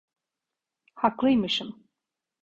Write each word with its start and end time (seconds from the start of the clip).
Haklıymışım. 0.95 1.85